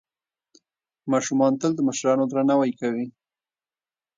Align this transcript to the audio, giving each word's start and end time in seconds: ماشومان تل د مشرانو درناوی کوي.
ماشومان 1.11 1.53
تل 1.61 1.71
د 1.75 1.79
مشرانو 1.87 2.23
درناوی 2.31 2.71
کوي. 2.79 3.05